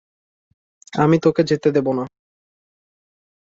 [0.93, 2.03] আমি তোকে যেতে দেব না।